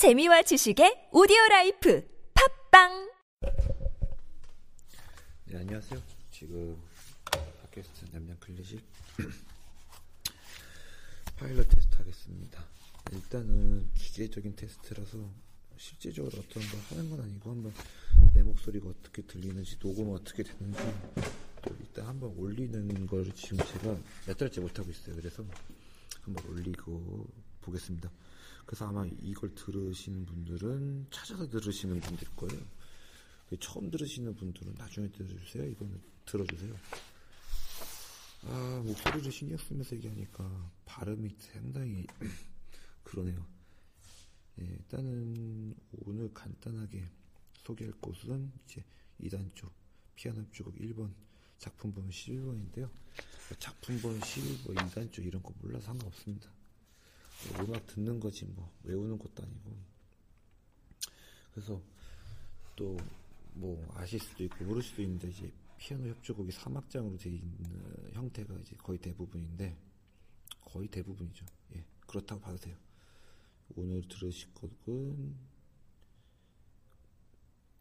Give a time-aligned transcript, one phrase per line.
[0.00, 3.10] 재미와 지식의 오디오 life 팟빵
[5.44, 6.00] 네, 안녕하세요.
[6.30, 6.80] 지금
[7.30, 8.80] 팟캐스트 냠냠 클래식
[11.36, 12.64] 파일럿 테스트 하겠습니다.
[13.12, 15.18] 일단은 기계적인 테스트라서
[15.76, 17.74] 실제적으로 어떤 걸 하는 건 아니고 한번
[18.32, 20.78] 내 목소리가 어떻게 들리는지 녹음 어떻게 됐는지
[21.60, 25.14] 또 일단 한번 올리는 걸 지금 제가 몇 달째 못 하고 있어요.
[25.16, 25.44] 그래서
[27.60, 28.10] 보겠습니다.
[28.66, 32.62] 그래서 아마 이걸 들으시는 분들은 찾아서 들으시는 분들일 거예요.
[33.58, 35.66] 처음 들으시는 분들은 나중에 들어주세요.
[35.70, 36.76] 이거는 들어주세요.
[38.42, 42.06] 아, 목소리를 신경 쓰면서 얘기하니까 발음이 상당히
[43.02, 43.44] 그러네요.
[44.60, 45.74] 예, 일단은
[46.06, 47.08] 오늘 간단하게
[47.64, 48.84] 소개할 곳은 이제
[49.20, 49.72] 2단 쪽
[50.14, 51.12] 피아노 주곡 1번
[51.58, 52.90] 작품 번호 11번인데요.
[53.58, 56.50] 작품 번호 11번 2단 쪽 이런 거 몰라서 상관없습니다.
[57.60, 59.76] 음악 듣는 거지 뭐 외우는 것도 아니고
[61.52, 61.80] 그래서
[62.76, 62.96] 또
[63.54, 68.76] 뭐 아실 수도 있고 모를 수도 있는데 이제 피아노 협주곡이 3악장으로 되어 있는 형태가 이제
[68.76, 69.76] 거의 대부분인데
[70.64, 71.46] 거의 대부분이죠.
[71.74, 72.76] 예, 그렇다고 봐도 돼요.
[73.76, 75.36] 오늘 들으실 곡은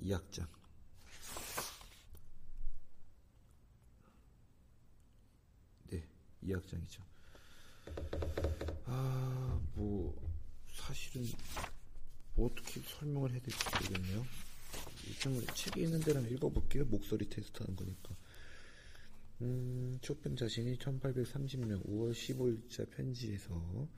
[0.00, 0.46] 2악장
[5.88, 6.08] 네,
[6.42, 7.02] 2악장이죠.
[8.86, 10.14] 아, 뭐,
[10.72, 11.26] 사실은,
[12.34, 14.26] 뭐 어떻게 설명을 해야 될지 모르겠네요.
[15.06, 16.84] 일단 책에 있는 데랑 읽어볼게요.
[16.84, 18.14] 목소리 테스트 하는 거니까.
[19.42, 23.88] 음, 쇼팽 자신이 1830년 5월 15일자 편지에서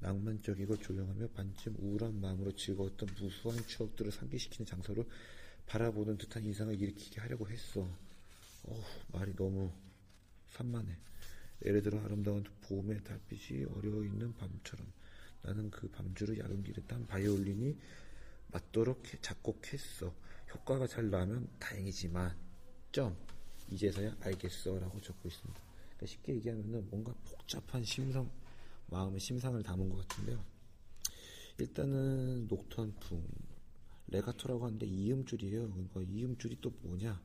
[0.00, 5.04] 낭만적이고 조용하며 반쯤 우울한 마음으로 즐거웠던 무수한 추억들을 상기시키는 장소를
[5.66, 7.88] 바라보는 듯한 인상을 일으키게 하려고 했어.
[8.64, 9.72] 어 말이 너무
[10.50, 10.96] 산만해.
[11.64, 14.86] 예를 들어 아름다운 봄의 달빛이 어려워 있는 밤처럼
[15.44, 17.76] 나는 그 밤주를 야근길에 딴 바이올린이
[18.48, 20.12] 맞도록 작곡했어.
[20.54, 22.36] 효과가 잘 나면 다행이지만
[22.92, 23.16] 점
[23.70, 25.60] 이제서야 알겠어 라고 적고 있습니다.
[25.96, 28.30] 그러니까 쉽게 얘기하면 뭔가 복잡한 심성
[28.86, 30.44] 마음의 심상을 담은 것 같은데요.
[31.58, 33.26] 일단은 녹턴풍
[34.08, 35.70] 레가토라고 하는데 이음줄이에요.
[35.70, 37.20] 그러니까 이음줄이 또 뭐냐?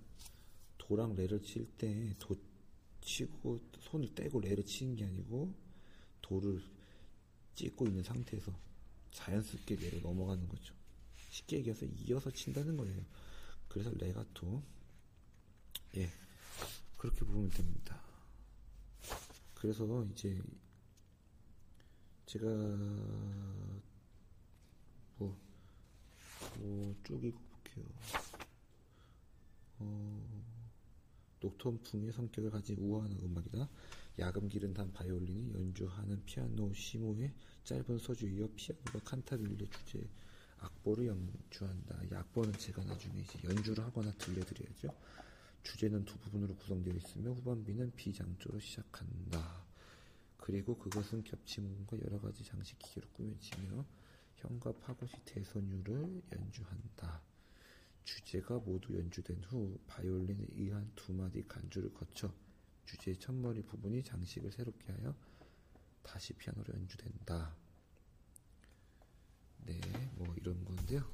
[0.78, 2.36] 도랑 레를 칠 때 도
[3.02, 5.54] 치고 손을 떼고 레를 치는 게 아니고
[6.22, 6.62] 도를
[7.60, 8.54] 찍고 있는 상태에서
[9.12, 10.74] 자연스럽게 레를 넘어가는 거죠.
[11.32, 13.04] 쉽게 얘기해서 이어서 친다는 거예요.
[13.68, 14.64] 그래서 레가토
[15.98, 16.10] 예
[16.98, 18.02] 그렇게 보면 됩니다.
[19.56, 20.42] 그래서 이제
[22.28, 22.46] 제가
[25.18, 25.38] 뭐,
[26.60, 27.86] 뭐쭉 읽어볼게요.
[29.80, 30.44] 어,
[31.42, 33.68] 녹톤풍의 성격을 가진 우아한 음악이다.
[34.20, 40.10] 야금 기른 단 바이올린이 연주하는 피아노 시모의 짧은 소주 이어 피아노가 칸타빌레 주제
[40.58, 42.04] 악보를 연주한다.
[42.04, 44.90] 이 악보는 제가 나중에 이제 연주를 하거나 들려드려야죠.
[45.64, 49.66] 주제는 두 부분으로 구성되어 있으며 후반비는 비장조로 시작한다.
[50.36, 53.86] 그리고 그것은 겹침과 여러 가지 장식 기계로 꾸며지며
[54.36, 57.22] 현과 파고시 대선율을 연주한다.
[58.04, 62.34] 주제가 모두 연주된 후 바이올린에 의한 두 마디 간주를 거쳐
[62.90, 65.16] 주제의 첫머리 부분이 장식을 새롭게 하여
[66.02, 67.56] 다시 피아노로 연주된다.
[69.66, 69.80] 네,
[70.16, 71.08] 뭐 이런 건데요.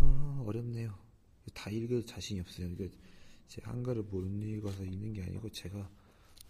[0.00, 0.98] 어, 어렵네요.
[1.54, 2.68] 다 읽을 자신이 없어요.
[2.68, 2.90] 이게
[3.46, 5.88] 제 한글을 못 읽어서 읽는 게 아니고 제가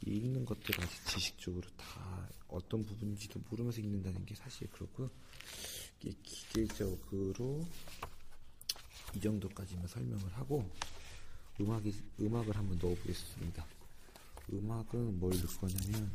[0.04, 5.08] 읽는 것들 아직 지식적으로 다 어떤 부분인지도 모르면서 읽는다는 게 사실 그렇고
[6.00, 7.64] 이게 기계적으로
[9.14, 10.68] 이 정도까지만 설명을 하고
[11.60, 13.77] 음악이 음악을 한번 넣어보겠습니다.
[14.52, 16.12] 음악은 뭘 넣을 거냐면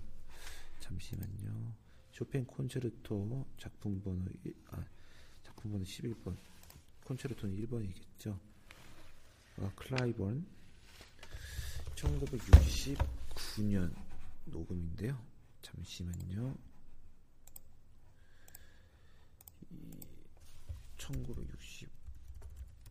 [0.79, 1.73] 잠시만요.
[2.11, 4.83] 쇼팽 콘체르토 작품 번호 1, 아,
[5.43, 6.37] 작품 번호 11번
[7.05, 8.37] 콘체르토는 1번이겠죠.
[9.57, 10.45] 아, 클라이번
[11.95, 13.93] 1969년
[14.45, 15.19] 녹음인데요.
[15.61, 16.55] 잠시만요.
[20.97, 21.89] 1960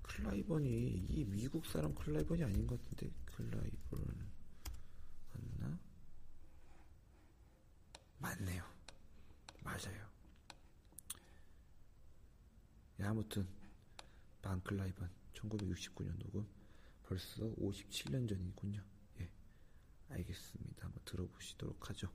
[0.03, 4.33] 클라이번이 이 미국 사람 클라이번이 아닌 것 같은데 클라이번
[5.33, 5.79] 맞나?
[8.23, 8.65] 맞네요.
[9.65, 10.09] 맞아요.
[13.01, 13.49] 예, 아무튼
[14.43, 16.47] 반클라이번 1969년 녹음
[17.03, 18.81] 벌써 57년 전이군요.
[19.21, 19.31] 예,
[20.11, 20.85] 알겠습니다.
[20.85, 22.09] 한번 들어보시도록 하죠.